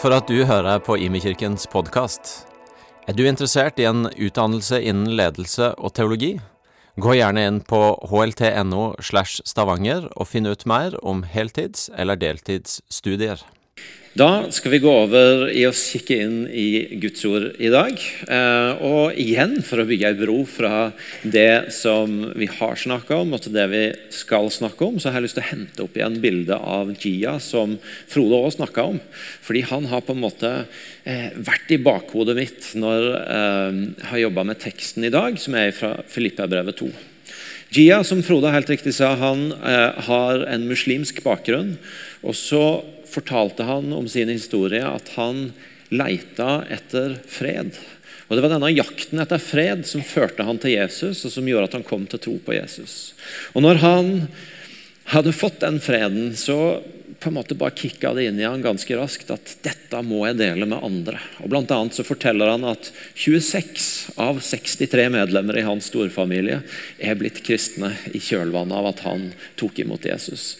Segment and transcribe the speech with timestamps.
[0.00, 2.46] For at du hører på Imekirkens podkast.
[3.04, 6.30] Er du interessert i en utdannelse innen ledelse og teologi?
[6.96, 13.44] Gå gjerne inn på hlt.no slash stavanger og finn ut mer om heltids- eller deltidsstudier.
[14.10, 17.94] Da skal vi gå over i å kikke inn i Guds ord i dag.
[18.26, 20.88] Eh, og igjen, for å bygge ei bro fra
[21.22, 25.20] det som vi har snakka om, og til det vi skal snakke om, så har
[25.20, 27.78] jeg lyst til å hente opp igjen bildet av Gia som
[28.10, 29.00] Frode òg snakka om.
[29.46, 30.52] Fordi han har på en måte
[31.06, 35.54] eh, vært i bakhodet mitt når eh, jeg har jobba med teksten i dag, som
[35.54, 36.92] er fra Filippabrevet 2.
[37.78, 39.52] Gia, som Frode helt riktig sa, han
[40.10, 41.76] har en muslimsk bakgrunn.
[42.26, 42.64] og så
[43.10, 45.50] fortalte han om sin historie at han
[45.90, 47.74] leita etter fred.
[48.30, 51.66] Og Det var denne jakten etter fred som førte han til Jesus, og som gjorde
[51.66, 53.12] at han kom til tro på Jesus.
[53.58, 54.10] Og når han
[55.10, 56.78] hadde fått den freden, så
[57.20, 60.38] på en måte bare kicka det inn i han ganske raskt at dette må jeg
[60.38, 61.18] dele med andre.
[61.42, 66.62] Og Blant annet så forteller han at 26 av 63 medlemmer i hans storfamilie
[66.96, 69.28] er blitt kristne i kjølvannet av at han
[69.60, 70.54] tok imot Jesus.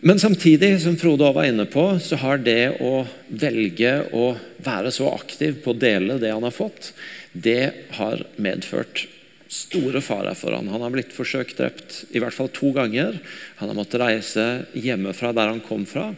[0.00, 5.08] Men samtidig, som Frode var inne på, så har det å velge å være så
[5.14, 6.92] aktiv på å dele det han har fått,
[7.32, 9.06] det har medført
[9.48, 10.68] store farer for han.
[10.68, 13.18] Han har blitt forsøkt drept i hvert fall to ganger.
[13.60, 16.10] Han har måttet reise hjemmefra der han kom fra.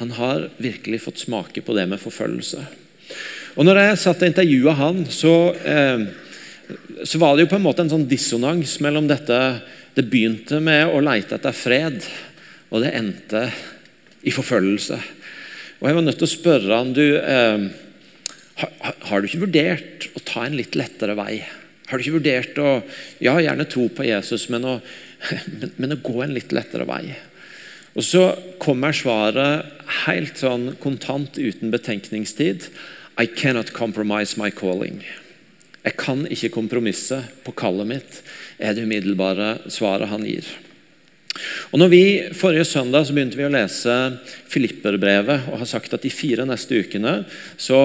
[0.00, 2.62] Han har virkelig fått smake på det med forfølgelse.
[3.56, 5.34] Og når jeg satt og intervjua han, så,
[5.66, 6.06] eh,
[7.02, 9.60] så, var det jo på en måte en sånn dissonans mellom dette
[9.96, 12.02] Det begynte med å leite etter fred
[12.70, 13.46] og det endte
[14.26, 14.98] i forfølgelse.
[15.80, 17.66] Og Jeg var nødt til å spørre han, du, eh,
[18.62, 21.44] har, har, du ikke vurdert å ta en litt lettere vei?
[21.86, 22.70] Har du ikke vurdert å
[23.22, 24.78] ja, gjerne tro på Jesus, men å,
[25.60, 27.04] men, men å gå en litt lettere vei?
[27.96, 28.26] Og Så
[28.60, 32.68] kommer svaret helt sånn kontant, uten betenkningstid.
[33.16, 35.00] I cannot compromise my calling.
[35.86, 38.20] Jeg kan ikke kompromisse på kallet mitt,
[38.58, 40.44] er det umiddelbare svaret han gir.
[41.72, 42.04] Og når vi
[42.36, 43.94] Forrige søndag så begynte vi å lese
[44.50, 47.18] Filipperbrevet og har sagt at de fire neste ukene
[47.60, 47.80] så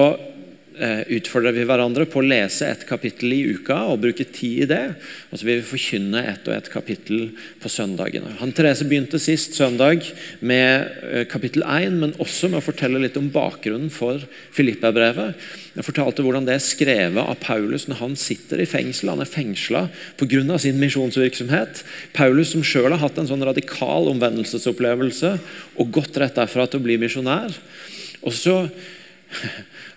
[0.72, 4.82] utfordrer vi hverandre på å lese et kapittel i uka og bruke tid i det.
[5.30, 8.36] Og så vil vi forkynne ett og ett kapittel på søndagene.
[8.40, 10.06] Han Therese begynte sist søndag
[10.40, 14.22] med eh, kapittel 1, men også med å fortelle litt om bakgrunnen for
[14.56, 15.36] Filippa-brevet.
[15.76, 19.12] Jeg fortalte hvordan det er skrevet av Paulus når han sitter i fengsel.
[19.12, 19.86] Han er fengsla
[20.20, 20.58] pga.
[20.58, 21.84] sin misjonsvirksomhet.
[22.16, 25.36] Paulus som sjøl har hatt en sånn radikal omvendelsesopplevelse
[25.76, 27.56] og gått rett derfra til å bli misjonær.
[28.22, 28.56] Og så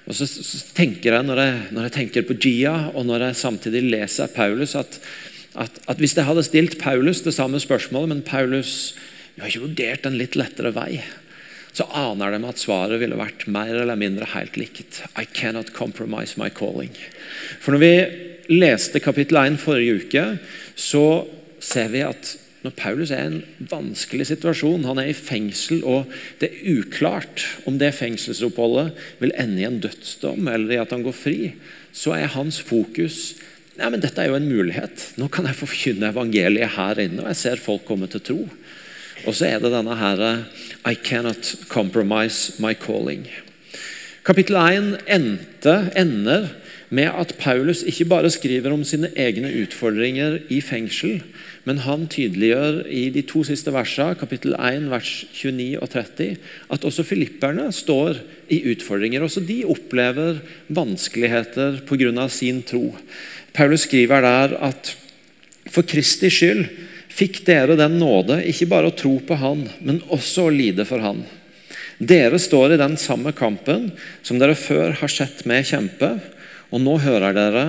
[0.05, 0.25] og så,
[0.77, 4.75] tenker jeg når, jeg, når jeg tenker på Gia, og når jeg samtidig leser Paulus,
[4.77, 4.99] at,
[5.57, 8.93] at, at hvis jeg hadde stilt Paulus det samme spørsmålet, men Paulus
[9.35, 11.01] du har ikke vurdert en litt lettere vei,
[11.75, 15.01] så aner de at svaret ville vært mer eller mindre helt likt.
[15.19, 16.93] I cannot compromise my calling.
[17.59, 20.25] For når vi leste kapittel 1 forrige uke,
[20.79, 21.25] så
[21.59, 26.11] ser vi at når Paulus er i en vanskelig situasjon, han er i fengsel, og
[26.41, 31.05] det er uklart om det fengselsoppholdet vil ende i en dødsdom eller i at han
[31.05, 31.37] går fri,
[31.95, 33.35] så er hans fokus
[33.75, 35.01] Nei, men Dette er jo en mulighet.
[35.19, 38.37] Nå kan jeg forkynne evangeliet her inne, og jeg ser folk komme til tro.
[39.27, 40.21] Og så er det denne her
[40.87, 43.25] I cannot compromise my calling.
[44.23, 46.47] Kapittel 1 endte, ender
[46.89, 51.19] med at Paulus ikke bare skriver om sine egne utfordringer i fengsel,
[51.65, 56.35] men han tydeliggjør i de to siste versene, kapittel 1, vers 29 og 30,
[56.75, 58.19] at også filipperne står
[58.53, 59.25] i utfordringer.
[59.25, 62.27] Også de opplever vanskeligheter pga.
[62.29, 62.95] sin tro.
[63.53, 64.93] Paulus skriver der at
[65.71, 66.67] for Kristi skyld
[67.15, 71.01] fikk dere den nåde ikke bare å tro på Han, men også å lide for
[71.01, 71.23] Han.
[71.97, 73.89] Dere står i den samme kampen
[74.21, 76.17] som dere før har sett meg kjempe,
[76.73, 77.65] og nå hører dere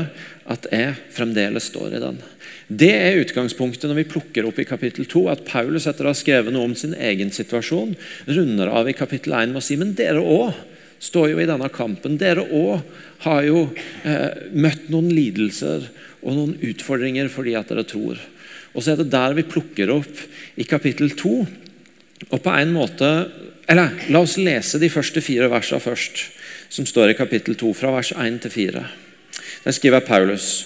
[0.52, 2.20] at jeg fremdeles står i den.
[2.66, 6.18] Det er utgangspunktet når vi plukker opp i kapittel 2, at Paulus etter å ha
[6.18, 7.94] skrevet noe om sin egen situasjon,
[8.30, 10.54] runder av i kapittel 1 med å si men dere òg
[11.02, 12.16] står jo i denne kampen.
[12.18, 12.80] Dere òg
[13.26, 13.66] har jo
[14.06, 15.86] eh, møtt noen lidelser
[16.22, 18.20] og noen utfordringer fordi at dere tror.
[18.74, 20.22] Og så er det der vi plukker opp
[20.56, 21.34] i kapittel 2.
[22.30, 23.10] Og på en måte,
[23.68, 26.30] eller La oss lese de første fire versene først,
[26.72, 28.86] som står i kapittel 2, fra vers 1 til 4.
[29.74, 30.64] Skriver Paulus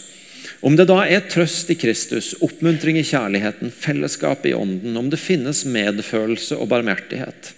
[0.61, 5.21] om det da er trøst i Kristus, oppmuntring i kjærligheten, fellesskap i ånden, om det
[5.21, 7.55] finnes medfølelse og barmhjertighet,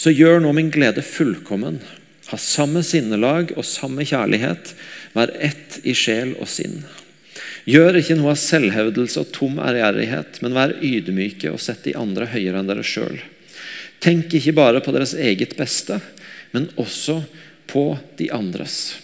[0.00, 1.78] så gjør nå min glede fullkommen.
[2.30, 4.72] Ha samme sinnelag og samme kjærlighet,
[5.14, 6.80] vær ett i sjel og sinn.
[7.70, 12.26] Gjør ikke noe av selvhevdelse og tom ærgjerrighet, men vær ydmyke og sett de andre
[12.32, 13.20] høyere enn dere sjøl.
[14.02, 16.00] Tenk ikke bare på deres eget beste,
[16.50, 17.20] men også
[17.70, 18.96] på de andres.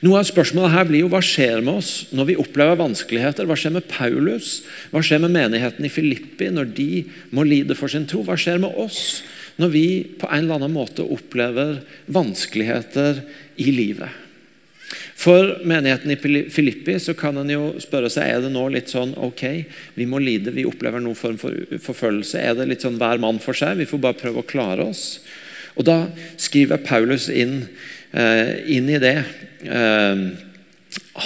[0.00, 3.44] Noe av spørsmålet her blir jo hva skjer med oss når vi opplever vanskeligheter?
[3.44, 4.62] Hva skjer med Paulus?
[4.94, 6.88] Hva skjer med menigheten i Filippi når de
[7.36, 8.22] må lide for sin tro?
[8.24, 9.20] Hva skjer med oss
[9.60, 9.84] når vi
[10.16, 13.20] på en eller annen måte opplever vanskeligheter
[13.60, 14.08] i livet?
[15.20, 19.12] For menigheten i Filippi så kan en jo spørre seg er det nå litt sånn
[19.20, 19.44] ok,
[20.00, 22.40] vi må lide, vi opplever noen form for forfølgelse.
[22.40, 23.76] Er det litt sånn hver mann for seg?
[23.82, 25.20] Vi får bare prøve å klare oss.
[25.76, 26.06] Og Da
[26.40, 27.68] skriver Paulus inn,
[28.12, 29.16] inn i det
[29.62, 30.22] eh,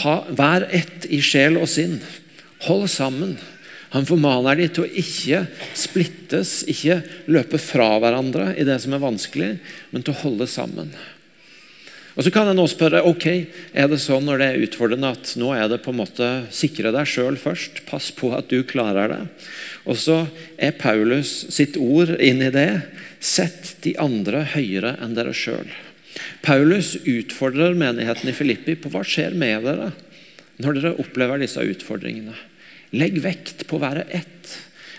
[0.03, 1.99] ha, Vær ett i sjel og sinn.
[2.67, 3.37] Hold sammen.
[3.95, 5.45] Han formaner de til å ikke
[5.79, 6.99] splittes, ikke
[7.31, 9.51] løpe fra hverandre i det som er vanskelig,
[9.95, 10.91] men til å holde sammen.
[12.15, 13.27] Og Så kan en også spørre ok,
[13.75, 16.93] er det sånn når det er utfordrende at nå er det på en måte sikre
[16.95, 19.23] deg sjøl først, pass på at du klarer det.
[19.87, 20.21] Og så
[20.55, 22.71] er Paulus sitt ord inn i det.
[23.19, 25.67] Sett de andre høyere enn dere sjøl.
[26.45, 29.93] Paulus utfordrer menigheten i Filippi på hva skjer med dere
[30.61, 32.37] når dere opplever disse utfordringene.
[32.95, 34.53] Legg vekt på å være ett.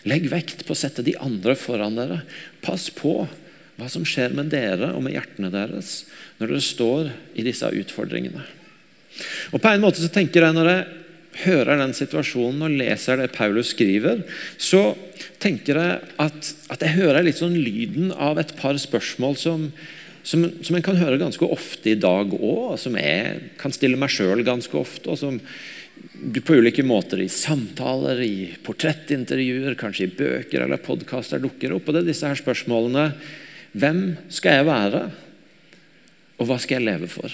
[0.10, 2.24] Legg vekt på å sette de andre foran dere.
[2.66, 3.22] Pass på
[3.76, 6.04] hva som skjer med dere og med hjertene deres
[6.40, 7.10] når dere står
[7.40, 8.44] i disse utfordringene.
[9.54, 10.86] Og på en måte så tenker jeg Når jeg
[11.46, 14.24] hører den situasjonen og leser det Paulus skriver,
[14.58, 14.96] så
[15.44, 19.66] tenker jeg at, at jeg hører litt sånn lyden av et par spørsmål som,
[20.25, 24.00] som, som en kan høre ganske ofte i dag òg, og som jeg kan stille
[24.00, 25.12] meg sjøl ganske ofte.
[25.13, 25.39] og som
[26.16, 31.88] du på ulike måter i samtaler, i portrettintervjuer, kanskje i bøker eller podkaster dukker opp.
[31.88, 33.12] og det er disse her spørsmålene
[33.75, 34.01] Hvem
[34.31, 35.00] skal jeg være?
[36.39, 37.33] Og hva skal jeg leve for?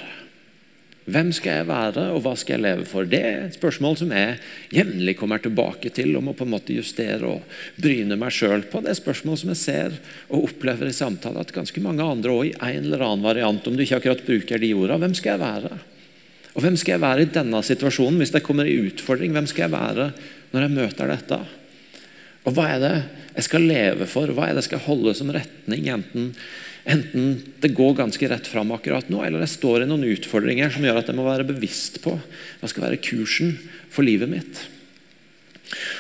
[1.09, 3.07] Hvem skal jeg være, og hva skal jeg leve for?
[3.09, 4.36] Det er et spørsmål som jeg
[4.69, 8.83] jevnlig kommer tilbake til og må på en måte justere og bryne meg sjøl på.
[8.86, 9.95] Det er spørsmål som jeg ser
[10.30, 13.74] og opplever i samtale at ganske mange andre òg i en eller annen variant, om
[13.74, 15.80] du ikke akkurat bruker de orda, hvem skal jeg være?
[16.51, 19.33] Og hvem skal jeg være i denne situasjonen hvis det kommer en utfordring?
[19.33, 20.07] Hvem skal jeg være
[20.51, 21.42] når jeg møter dette?
[22.47, 22.95] Og hva er det
[23.35, 24.31] jeg skal leve for?
[24.33, 25.88] Hva er det jeg skal holde som retning?
[25.93, 26.33] enten
[26.81, 30.85] Enten det går ganske rett fram akkurat nå, eller jeg står i noen utfordringer som
[30.85, 33.53] gjør at jeg må være bevisst på hva skal være kursen
[33.93, 34.63] for livet mitt.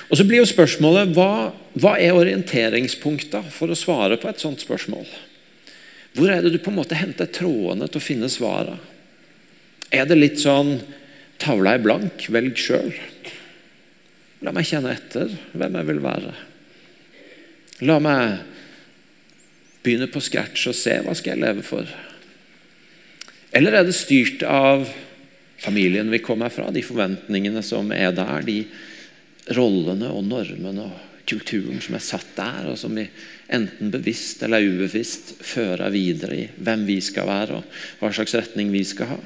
[0.09, 4.63] Og Så blir jo spørsmålet hva, hva er orienteringspunkta for å svare på et sånt
[4.65, 5.05] spørsmål?
[6.17, 8.81] Hvor er det du på en måte henter trådene til å finne svarene?
[9.91, 10.79] Er det litt sånn
[11.39, 12.91] tavla er blank, velg sjøl?
[14.41, 16.31] La meg kjenne etter hvem jeg vil være.
[17.85, 18.39] La meg
[19.81, 21.85] begynne på scratch og se hva skal jeg leve for.
[23.51, 24.85] Eller er det styrt av
[25.61, 28.63] familien vi kommer fra, de forventningene som er der, de
[29.57, 33.05] rollene og normene og kulturen som er satt der, og som vi
[33.51, 38.71] enten bevisst eller ubevisst fører videre i hvem vi skal være og hva slags retning
[38.73, 39.19] vi skal ha?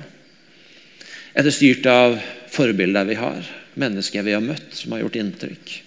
[1.35, 2.17] Er det styrt av
[2.55, 5.79] forbilder vi har, mennesker vi har møtt som har gjort inntrykk?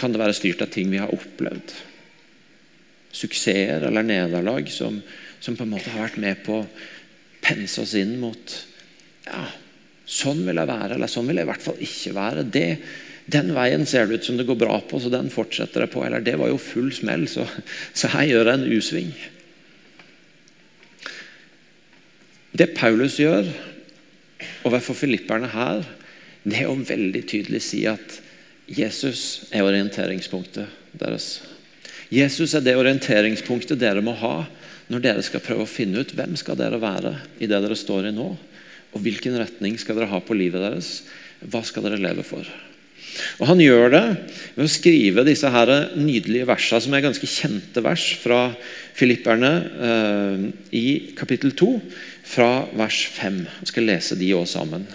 [0.00, 1.78] Kan det være styrt av ting vi har opplevd?
[3.10, 5.00] suksesser eller nederlag som,
[5.40, 6.68] som, på en måte har vært med på å
[7.42, 8.56] pense oss inn mot
[9.26, 9.48] ja,
[10.10, 12.42] Sånn vil jeg være, eller sånn vil jeg i hvert fall ikke være.
[12.50, 12.64] Det,
[13.30, 16.02] den veien ser det ut som det går bra på, så den fortsetter jeg på.
[16.02, 17.44] Eller det var jo full smell, så,
[17.94, 19.12] så her gjør jeg en U-sving.
[22.58, 23.52] Det Paulus gjør
[24.66, 25.84] overfor filipperne her,
[26.44, 28.20] det er å veldig tydelig si at
[28.70, 31.40] Jesus er orienteringspunktet deres.
[32.10, 34.44] Jesus er det orienteringspunktet dere må ha
[34.90, 38.08] når dere skal prøve å finne ut hvem skal dere være i det dere står
[38.08, 38.32] i nå,
[38.90, 40.90] og hvilken retning skal dere ha på livet deres.
[41.46, 42.46] Hva skal dere leve for?
[43.40, 44.04] Og Han gjør det
[44.56, 48.40] ved å skrive disse her nydelige versene, som er ganske kjente vers fra
[48.98, 49.52] filipperne
[49.88, 50.44] eh,
[50.76, 50.86] i
[51.18, 51.70] kapittel 2,
[52.30, 53.42] fra vers 5.
[53.60, 54.86] Jeg skal lese de òg sammen.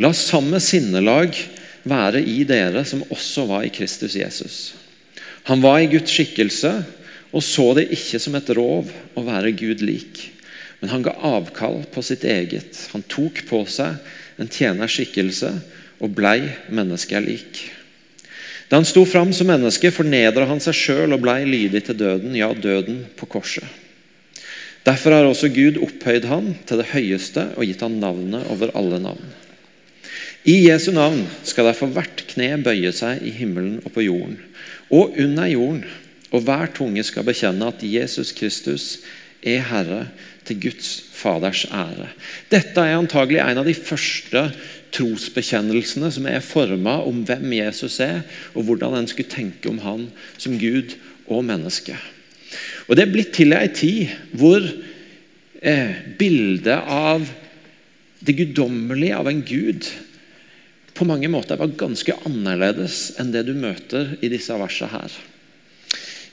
[0.00, 1.36] La samme sinnelag
[1.88, 4.58] være i dere som også var i Kristus Jesus.
[5.48, 6.72] Han var i Guds skikkelse
[7.28, 10.28] og så det ikke som et rov å være Gud lik.
[10.80, 12.86] Men han ga avkall på sitt eget.
[12.94, 13.98] Han tok på seg
[14.40, 15.50] en tjeners skikkelse
[15.98, 17.64] og blei mennesket lik.
[18.68, 22.36] Da han sto fram som menneske, fornedra han seg sjøl og blei lydig til døden,
[22.36, 23.64] ja, døden på korset.
[24.86, 29.00] Derfor har også Gud opphøyd han til det høyeste og gitt han navnet over alle
[29.02, 29.34] navn.
[30.48, 34.38] I Jesu navn skal derfor hvert kne bøye seg i himmelen og på jorden
[34.88, 35.84] og under jorden.
[36.28, 38.98] Og hver tunge skal bekjenne at Jesus Kristus
[39.44, 40.02] er Herre
[40.48, 42.10] til Guds Faders ære.
[42.52, 44.44] Dette er antagelig en av de første
[44.94, 48.22] trosbekjennelsene som er forma om hvem Jesus er,
[48.54, 50.06] og hvordan en skulle tenke om han
[50.36, 51.96] som Gud og menneske.
[52.88, 57.24] Og Det er blitt til ei tid hvor eh, bildet av
[58.24, 59.86] det guddommelige, av en gud,
[60.98, 65.12] på mange måter var ganske annerledes enn det du møter i disse versene her.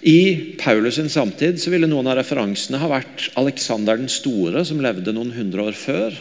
[0.06, 4.82] I Paulus' sin samtid så ville noen av referansene ha vært Alexander den store, som
[4.82, 6.18] levde noen hundre år før.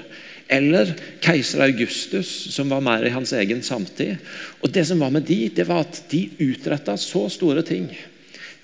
[0.48, 0.92] Eller
[1.24, 4.20] keiser Augustus, som var mer i hans egen samtid.
[4.60, 7.88] Og Det som var med de, det var at de utretta så store ting.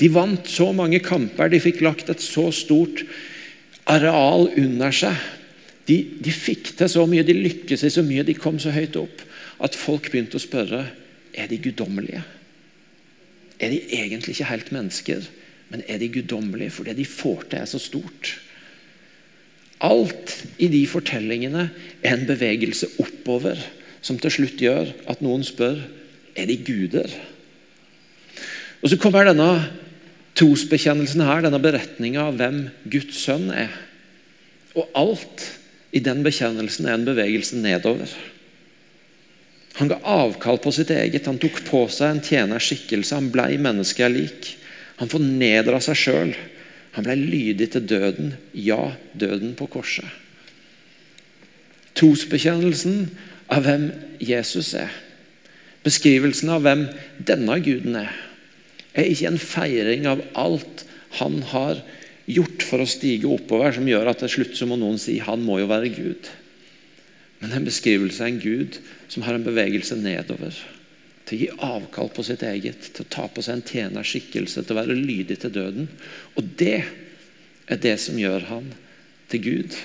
[0.00, 3.04] De vant så mange kamper, de fikk lagt et så stort
[3.90, 5.16] areal under seg.
[5.88, 8.96] De, de fikk til så mye, de lykkes i så mye, de kom så høyt
[9.00, 9.26] opp
[9.60, 10.84] at folk begynte å spørre
[11.36, 12.22] er de guddommelige.
[13.60, 15.26] Er de egentlig ikke helt mennesker,
[15.70, 16.72] men er de guddommelige?
[16.72, 18.32] For det de får til, er så stort.
[19.84, 21.68] Alt i de fortellingene
[22.00, 23.60] er en bevegelse oppover
[24.04, 25.82] som til slutt gjør at noen spør
[26.36, 27.12] er de guder.
[28.80, 29.50] Og Så kommer denne
[30.40, 33.72] trosbekjennelsen her, denne beretninga av hvem Guds sønn er.
[34.78, 35.46] Og alt
[35.92, 38.12] i den bekjennelsen er en bevegelse nedover.
[39.80, 41.28] Han ga avkall på sitt eget.
[41.28, 43.16] Han tok på seg en tjeners skikkelse.
[43.16, 44.54] Han ble mennesket lik.
[45.00, 46.32] Han fornedra seg sjøl.
[46.96, 48.34] Han ble lydig til døden.
[48.56, 50.08] Ja, døden på korset.
[52.00, 53.10] Trosbekjennelsen
[53.50, 53.90] av hvem
[54.22, 54.92] Jesus er,
[55.84, 56.84] beskrivelsen av hvem
[57.26, 58.12] denne guden er,
[58.94, 60.84] er ikke en feiring av alt
[61.20, 61.82] han har
[62.30, 65.42] gjort for å stige oppover, som gjør at til slutt så må noen si han
[65.44, 66.30] må jo være Gud.
[67.40, 68.78] Men en beskrivelse av en Gud
[69.10, 70.56] som har en bevegelse nedover.
[71.26, 74.76] Til å gi avkall på sitt eget, til å ta på seg en tjenerskikkelse, til
[74.76, 75.88] å være lydig til døden.
[76.36, 76.82] Og det
[77.70, 78.68] er det som gjør han
[79.32, 79.78] til Gud.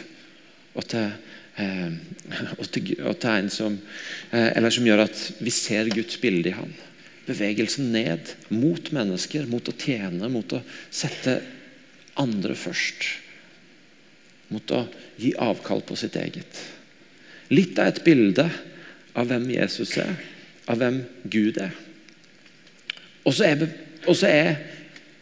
[0.76, 1.14] Og til,
[1.62, 1.94] eh,
[2.58, 3.78] og til, og til en som
[4.34, 6.74] eh, Eller som gjør at vi ser Guds bilde i han.
[7.26, 10.62] Bevegelsen ned mot mennesker, mot å tjene, mot å
[10.94, 11.40] sette
[12.22, 13.08] andre først.
[14.54, 14.86] Mot å
[15.18, 16.62] gi avkall på sitt eget.
[17.54, 18.46] Litt av et bilde
[19.16, 20.14] av hvem Jesus er,
[20.70, 21.74] av hvem Gud er.
[23.26, 23.66] Og så er,
[24.30, 24.60] er,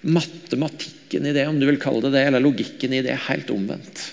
[0.04, 4.10] matematikken i det, om du vil kalle det det, eller logikken i det, helt omvendt.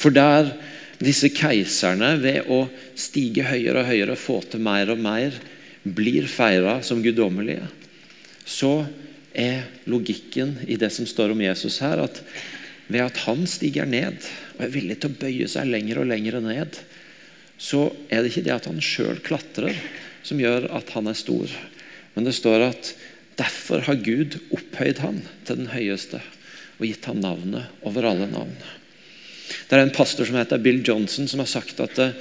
[0.00, 0.52] For der
[1.00, 2.66] disse keiserne, ved å
[2.98, 5.36] stige høyere og høyere, få til mer og mer,
[5.82, 7.66] blir feira som guddommelige,
[8.44, 8.84] så
[9.32, 12.22] er logikken i det som står om Jesus her, at
[12.90, 14.18] ved at han stiger ned
[14.56, 16.80] og er villig til å bøye seg lenger og lenger ned,
[17.60, 19.76] så er det ikke det at han sjøl klatrer,
[20.26, 21.52] som gjør at han er stor.
[22.16, 22.92] Men det står at
[23.38, 26.20] derfor har Gud opphøyd han til den høyeste
[26.80, 28.54] og gitt ham navnet over alle navn.
[29.68, 32.16] Det er en pastor som heter Bill Johnson, som har sagt at eh,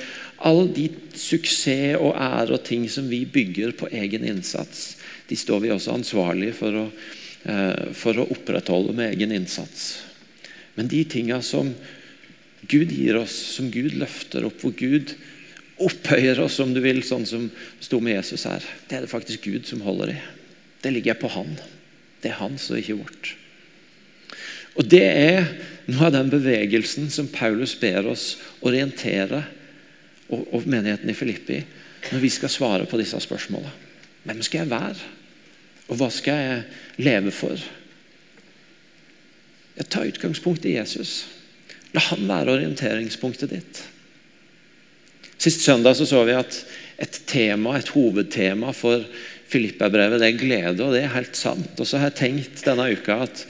[0.45, 4.95] all de suksess og ære og ting som vi bygger på egen innsats,
[5.29, 6.85] de står vi også ansvarlige for å,
[7.45, 10.01] eh, for å opprettholde med egen innsats.
[10.75, 11.73] Men de tinga som
[12.67, 15.15] Gud gir oss, som Gud løfter opp, hvor Gud
[15.79, 18.63] opphøyer oss, om du vil, sånn som sto med Jesus her.
[18.87, 20.17] Det er det faktisk Gud som holder i.
[20.83, 21.57] Det ligger på Han.
[22.21, 23.35] Det er hans og ikke vårt.
[24.75, 25.47] Og Det er
[25.87, 29.43] noe av den bevegelsen som Paulus ber oss orientere
[30.29, 31.59] og, og menigheten i Filippi
[32.09, 33.71] når vi skal svare på disse spørsmålene.
[34.23, 35.09] Hvem skal jeg være?
[35.89, 36.63] Og hva skal jeg
[37.01, 37.59] leve for?
[39.79, 41.23] Jeg tar utgangspunkt i Jesus.
[41.95, 43.81] La han være orienteringspunktet ditt.
[45.39, 46.61] Sist søndag så, så vi at
[46.99, 49.05] et tema, et hovedtema for
[49.49, 51.79] Filippa-brevet det er glede, og det er helt sant.
[51.79, 53.45] Og så har jeg tenkt denne uka at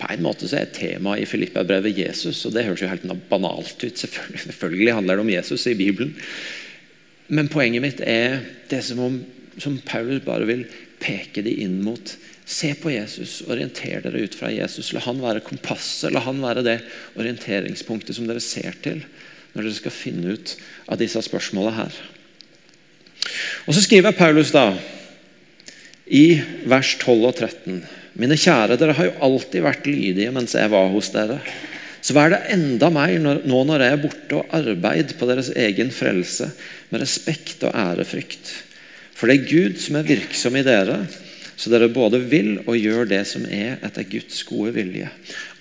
[0.00, 3.84] på en måte så er temaet i Filippa-brevet Jesus, og det høres jo helt banalt
[3.84, 4.00] ut.
[4.00, 6.14] Selvfølgelig, handler det om Jesus i Bibelen.
[7.28, 9.18] Men poenget mitt er det som, om,
[9.60, 10.64] som Paulus bare vil
[11.02, 12.14] peke de inn mot.
[12.48, 14.94] Se på Jesus, orienter dere ut fra Jesus.
[14.96, 16.78] La han være kompasset, la han være det
[17.20, 19.02] orienteringspunktet som dere ser til
[19.52, 20.54] når dere skal finne ut
[20.88, 21.98] av disse spørsmålene her.
[23.68, 24.72] Og Så skriver Paulus da
[26.08, 27.82] i vers 12 og 13.:
[28.18, 31.38] Mine kjære, dere har jo alltid vært lydige mens jeg var hos dere.
[32.02, 35.92] Så vær det enda mer nå når jeg er borte, og arbeid på deres egen
[35.94, 36.50] frelse
[36.90, 38.52] med respekt og ærefrykt.
[39.18, 41.00] For det er Gud som er virksom i dere,
[41.58, 45.08] så dere både vil og gjør det som er etter Guds gode vilje.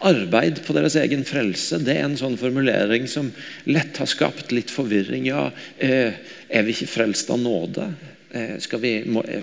[0.05, 3.31] Arbeid på deres egen frelse det er en sånn formulering som
[3.65, 5.25] lett har skapt litt forvirring.
[5.29, 5.47] Ja,
[5.81, 6.13] eh,
[6.49, 7.89] er vi ikke frelst av nåde?
[8.29, 9.41] Eh, skal vi, må, eh,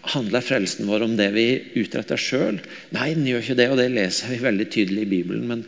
[0.00, 1.46] handler frelsen vår om det vi
[1.80, 2.60] utretter sjøl?
[2.94, 5.46] Nei, den gjør ikke det, og det leser vi veldig tydelig i Bibelen.
[5.50, 5.64] Men,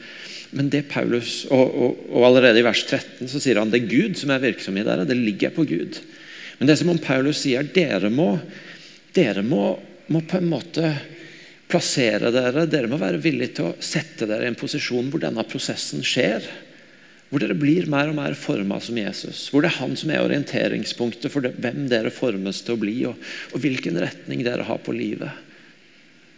[0.57, 3.93] men det Paulus, og, og, og, allerede i vers 13 så sier han det er
[3.93, 5.07] Gud som er virksom i dere.
[5.09, 6.01] Det ligger på Gud.
[6.59, 8.35] Men det er som om Paulus sier dere må,
[9.17, 9.75] dere må,
[10.13, 10.95] må på en måte
[11.73, 12.67] plassere dere.
[12.71, 16.45] Dere må være villige til å sette dere i en posisjon hvor denne prosessen skjer.
[17.33, 19.47] Hvor dere blir mer og mer forma som Jesus.
[19.49, 23.17] Hvor det er han som er orienteringspunktet for hvem dere formes til å bli, og,
[23.57, 25.33] og hvilken retning dere har på livet.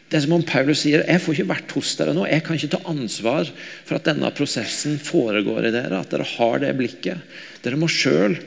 [0.06, 2.28] Det er som om Paulus sier jeg får ikke vært hos dere nå.
[2.30, 5.98] Jeg kan ikke ta ansvar for at denne prosessen foregår i dere.
[5.98, 7.40] At dere har det blikket.
[7.64, 8.38] Dere må sjøl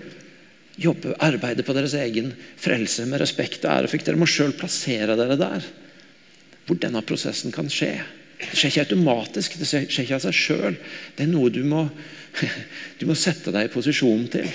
[1.20, 4.08] arbeide på deres egen frelse med respekt og ærefrykt.
[4.08, 5.68] Dere må sjøl plassere dere der
[6.68, 7.94] hvor denne prosessen kan skje.
[8.38, 10.76] Det skjer ikke automatisk, det skjer ikke av seg sjøl.
[11.18, 11.88] Det er noe du må,
[13.00, 14.52] du må sette deg i posisjon til.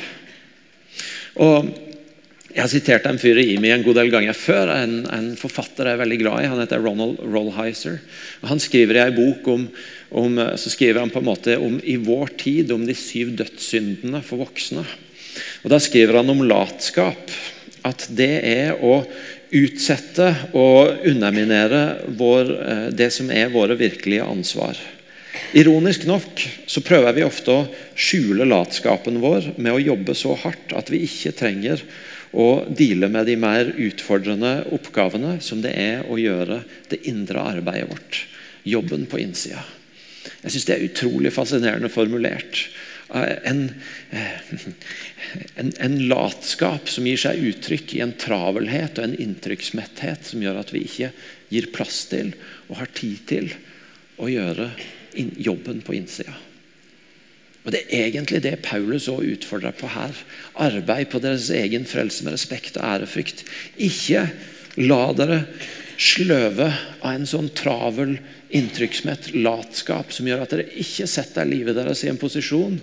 [1.43, 1.73] Og
[2.53, 4.69] Jeg har sitert en fyr i IMI en god del ganger før.
[4.75, 6.49] En, en, forfatter jeg er veldig glad i.
[6.53, 7.95] Han heter Ronald Rollheiser.
[8.45, 9.62] Han skriver i en bok om,
[10.21, 14.21] om, så skriver han på en måte om i vår tid om de syv dødssyndene
[14.27, 14.85] for voksne.
[15.65, 17.33] Og Da skriver han om latskap.
[17.89, 19.01] At det er å
[19.52, 21.82] utsette og underminere
[22.16, 24.78] vår, eh, det som er våre virkelige ansvar.
[25.52, 27.66] Ironisk nok så prøver vi ofte å
[27.97, 31.82] skjule latskapen vår med å jobbe så hardt at vi ikke trenger
[32.32, 37.90] å deale med de mer utfordrende oppgavene som det er å gjøre det indre arbeidet
[37.90, 38.25] vårt.
[38.64, 39.64] Jobben på innsida.
[40.42, 42.64] Jeg syns det er utrolig fascinerende formulert.
[43.12, 43.75] Eh, en,
[44.11, 44.40] eh,
[45.54, 50.62] en, en, latskap som gir seg uttrykk i en travelhet og en inntrykksmetthet som gjør
[50.62, 51.12] at vi ikke
[51.52, 52.33] gir plass til
[52.71, 53.52] og har tid til
[54.16, 54.71] å gjøre
[55.37, 56.33] jobben på innsida.
[57.62, 60.16] Og Det er egentlig det Paulus òg utfordrer på her.
[60.59, 63.45] Arbeid på deres egen frelse med respekt og ærefrykt.
[63.76, 64.25] Ikke
[64.81, 65.45] la dere
[66.02, 66.68] sløve
[67.00, 68.16] av en sånn travel,
[68.52, 72.77] inntrykksmett latskap som gjør at dere ikke setter livet deres i en posisjon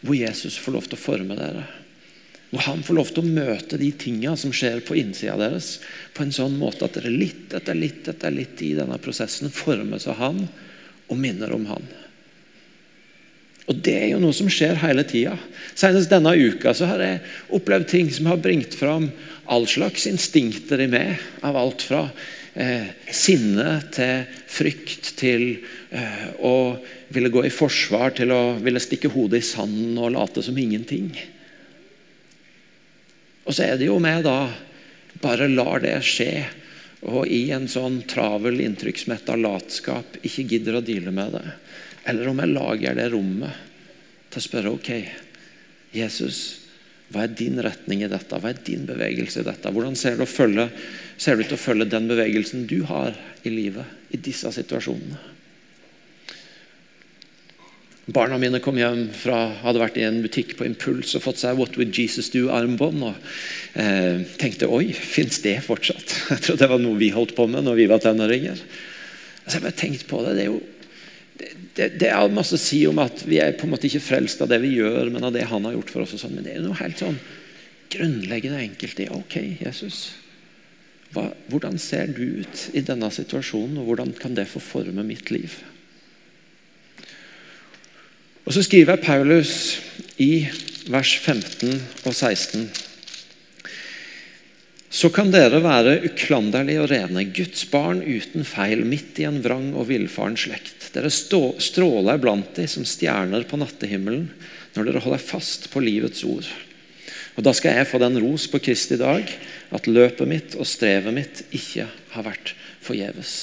[0.00, 1.64] hvor Jesus får lov til å forme dere.
[2.50, 5.78] Hvor han får lov til å møte de tingene som skjer på innsida deres,
[6.14, 10.08] på en sånn måte at dere litt etter litt etter litt i denne prosessen formes
[10.10, 10.44] av han
[11.10, 11.86] og minner om han.
[13.70, 15.36] Og Det er jo noe som skjer hele tida.
[15.78, 17.20] Senest denne uka så har jeg
[17.54, 19.12] opplevd ting som har bringt fram
[19.50, 21.20] all slags instinkter i meg.
[21.46, 22.08] Av alt fra
[22.54, 25.44] eh, sinne til frykt til
[25.90, 26.78] eh, å
[27.10, 31.10] ville gå i forsvar, til å ville stikke hodet i sanden og late som ingenting.
[33.44, 34.50] Og så er det jo med da
[35.20, 36.46] bare lar det skje,
[37.00, 41.46] og i en sånn travel, inntrykksmetta latskap ikke gidder å deale med det.
[42.10, 43.68] Eller om jeg lager det rommet
[44.30, 44.90] til å spørre ok,
[45.96, 46.60] Jesus,
[47.10, 48.38] hva er din retning i dette?
[48.38, 49.72] Hva er din bevegelse i dette?
[49.74, 50.68] Hvordan ser du, følge,
[51.20, 55.30] ser du til å følge den bevegelsen du har i livet i disse situasjonene?
[58.10, 61.58] Barna mine kom hjem fra hadde vært i en butikk på Impuls og fått seg
[61.58, 63.04] What Would Jesus Do-armbånd.
[63.06, 66.16] og eh, tenkte oi, fins det fortsatt?
[66.32, 68.58] Jeg trodde det var noe vi holdt på med når vi var tenåringer.
[69.44, 70.34] Så jeg bare tenkt på det.
[70.36, 70.58] Det er jo
[71.74, 74.42] det, det, er masse å si om at vi er på en måte ikke frelst
[74.44, 76.14] av det vi gjør, men av det han har gjort for oss.
[76.14, 77.18] og sånn, Men det er noe helt sånn
[77.90, 80.02] grunnleggende enkelt i ok, Jesus.
[81.14, 85.32] Hva, hvordan ser du ut i denne situasjonen, og hvordan kan det få forme mitt
[85.34, 85.58] liv?
[88.46, 89.80] Og Så skriver Paulus
[90.18, 90.48] i
[90.90, 91.74] vers 15
[92.06, 92.70] og 16
[94.90, 99.68] så kan dere være uklanderlige og rene, Guds barn uten feil, midt i en vrang
[99.78, 100.88] og villfaren slekt.
[100.96, 104.26] Dere stå, stråler blant de som stjerner på nattehimmelen
[104.74, 106.48] når dere holder fast på livets ord.
[107.36, 109.30] Og Da skal jeg få den ros på Kristi dag
[109.70, 113.34] at løpet mitt og strevet mitt ikke har vært forgjeves.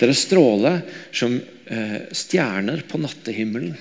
[0.00, 0.80] Dere stråler
[1.14, 3.76] som eh, stjerner på nattehimmelen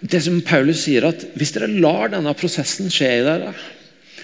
[0.00, 3.52] det som Paulus sier at Hvis dere lar denne prosessen skje i dere,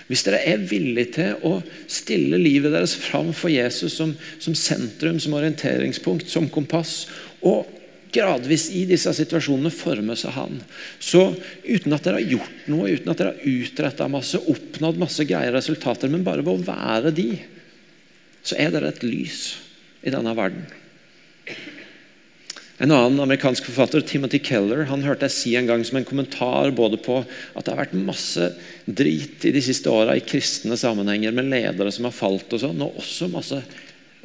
[0.06, 1.56] hvis dere er villige til å
[1.90, 7.08] stille livet deres fram for Jesus som, som sentrum, som orienteringspunkt, som kompass,
[7.42, 7.66] og
[8.14, 10.60] gradvis i disse situasjonene formes av Han,
[11.02, 11.28] så
[11.64, 15.52] uten at dere har gjort noe, uten at dere har utretta masse, oppnådd masse greie
[15.54, 17.30] resultater, men bare ved å være de,
[18.46, 19.56] så er dere et lys
[20.06, 20.66] i denne verden.
[22.76, 26.74] En annen amerikansk forfatter, Timothy Keller, han hørte jeg si en gang som en kommentar
[26.76, 28.50] både på at det har vært masse
[28.84, 32.82] drit i de siste åra i kristne sammenhenger med ledere som har falt, og sånn,
[32.84, 33.62] og også masse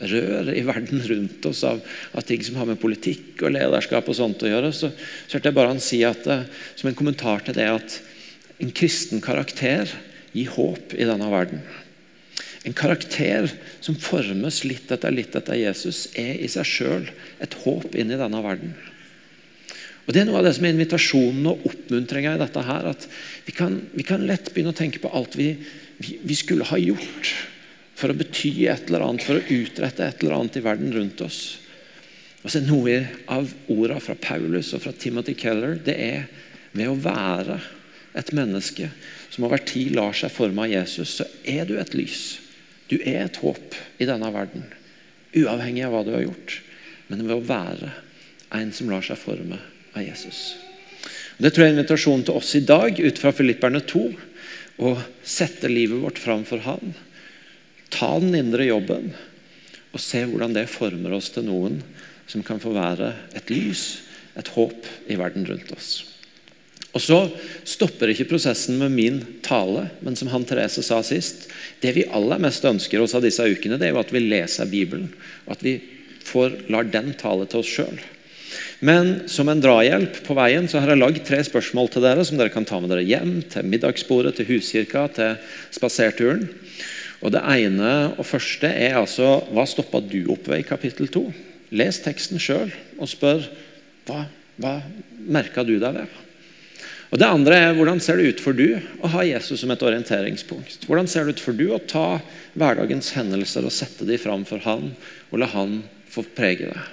[0.09, 1.81] rør i verden rundt oss av,
[2.13, 4.71] av, ting som har med politikk og lederskap og sånt å gjøre.
[4.73, 4.91] Så,
[5.27, 6.47] så hørte jeg bare han si at, eh,
[6.79, 7.99] som en kommentar til det at
[8.61, 9.89] en kristen karakter
[10.35, 11.63] gir håp i denne verden.
[12.67, 13.49] En karakter
[13.81, 17.07] som formes litt etter litt etter Jesus, er i seg sjøl
[17.41, 18.75] et håp inn i denne verden.
[20.05, 22.61] Og Det er noe av det som er invitasjonen og oppmuntringa i dette.
[22.61, 23.07] her, at
[23.45, 25.55] vi kan, vi kan, lett begynne å tenke på alt vi,
[25.97, 27.33] vi, vi skulle ha gjort
[28.01, 31.21] for å bety et eller annet, for å utrette et eller annet i verden rundt
[31.25, 31.41] oss.
[32.41, 32.97] Og så Noe
[33.29, 36.25] av ordene fra Paulus og fra Timothy Keller det er
[36.73, 37.59] ved å være
[38.17, 38.89] et menneske
[39.31, 42.41] som over tid lar seg forme av Jesus, så er du et lys.
[42.91, 44.65] Du er et håp i denne verden,
[45.37, 46.57] uavhengig av hva du har gjort.
[47.07, 47.93] Men ved å være
[48.57, 49.61] en som lar seg forme
[49.95, 50.57] av Jesus.
[51.39, 54.03] Det tror jeg er invitasjonen til oss i dag, ut fra Filipperne 2,
[54.81, 54.91] å
[55.23, 56.93] sette livet vårt framfor Han.
[57.91, 59.11] Ta den indre jobben
[59.91, 61.81] og se hvordan det former oss til noen
[62.31, 64.05] som kan få være et lys,
[64.39, 65.91] et håp i verden rundt oss.
[66.91, 67.17] Og Så
[67.67, 71.47] stopper ikke prosessen med min tale, men som han Therese sa sist
[71.79, 74.67] Det vi aller mest ønsker oss av disse ukene, det er jo at vi leser
[74.67, 75.11] Bibelen,
[75.47, 75.77] og at vi
[76.21, 78.01] får, lar den tale til oss sjøl.
[78.83, 82.39] Men som en drahjelp på veien så har jeg lagd tre spørsmål til dere som
[82.39, 85.37] dere kan ta med dere hjem, til middagsbordet, til huskirka, til
[85.73, 86.47] spaserturen.
[87.21, 91.23] Og Det ene og første er altså Hva stoppa du opp ved i kapittel 2?
[91.77, 93.45] Les teksten sjøl og spør
[94.07, 94.25] hva,
[94.59, 94.73] hva
[95.31, 96.19] merka du deg ved?
[97.11, 99.83] Og Det andre er hvordan ser det ut for du å ha Jesus som et
[99.83, 100.87] orienteringspunkt?
[100.87, 102.21] Hvordan ser det ut for du å ta
[102.55, 104.93] hverdagens hendelser og sette dem fram for Han,
[105.29, 105.81] og la Han
[106.11, 106.85] få prege deg?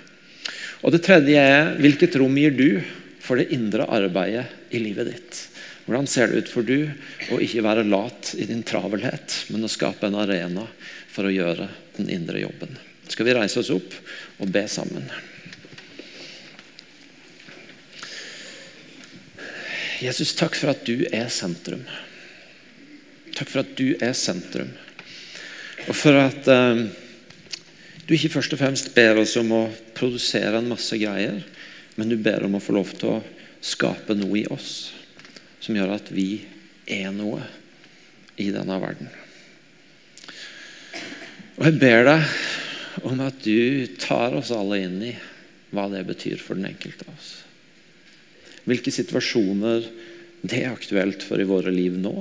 [0.82, 2.82] Og Det tredje er hvilket rom gir du
[3.22, 5.40] for det indre arbeidet i livet ditt?
[5.88, 6.90] Hvordan ser det ut for du
[7.32, 10.66] å ikke være lat i din travelhet, men å skape en arena
[11.08, 11.64] for å gjøre
[11.96, 12.74] den indre jobben?
[13.08, 13.96] Skal vi reise oss opp
[14.36, 15.06] og be sammen?
[20.04, 21.88] Jesus, takk for at du er sentrum.
[23.32, 24.76] Takk for at du er sentrum.
[25.88, 26.84] Og for at eh,
[28.04, 29.64] du ikke først og fremst ber oss om å
[29.96, 31.40] produsere en masse greier,
[31.96, 33.18] men du ber om å få lov til å
[33.64, 34.97] skape noe i oss
[35.60, 36.44] som gjør at vi
[36.88, 37.42] er noe
[38.38, 39.10] i denne verden.
[41.58, 45.12] Og jeg ber deg om at du tar oss alle inn i
[45.74, 47.36] hva det betyr for den enkelte av oss
[48.68, 49.86] hvilke situasjoner
[50.44, 52.12] det er aktuelt for i våre liv nå.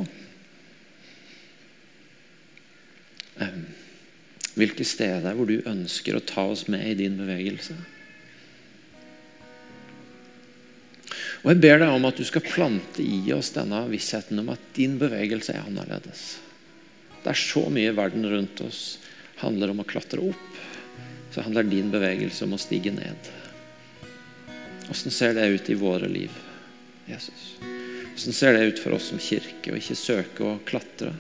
[4.58, 7.76] Hvilke steder hvor du ønsker å ta oss med i din bevegelse.
[11.44, 14.70] Og Jeg ber deg om at du skal plante i oss denne vissheten om at
[14.76, 16.38] din bevegelse er annerledes.
[17.24, 18.82] Det er så mye verden rundt oss
[19.42, 20.62] handler om å klatre opp.
[21.34, 23.32] Så handler din bevegelse om å stige ned.
[24.88, 26.34] Hvordan ser det ut i våre liv,
[27.06, 27.50] Jesus?
[27.62, 31.12] Hvordan ser det ut for oss som kirke å ikke søke å klatre,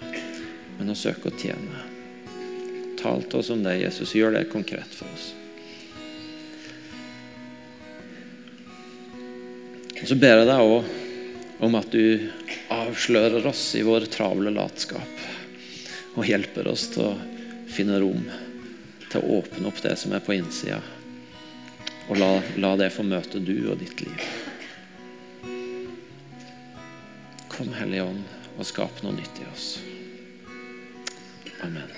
[0.80, 1.84] men å søke å tjene?
[2.98, 4.16] Tal til oss om det, Jesus.
[4.18, 5.34] Gjør det konkret for oss.
[10.08, 12.30] Så ber jeg deg òg om at du
[12.72, 15.24] avslører oss i vår travle latskap,
[16.16, 17.16] og hjelper oss til å
[17.68, 18.24] finne rom
[19.10, 20.80] til å åpne opp det som er på innsida
[22.08, 24.28] og la, la det få møte du og ditt liv.
[27.52, 28.24] Kom, Hellige Ånd,
[28.56, 29.70] og skap noe nytt i oss.
[31.68, 31.92] Amen.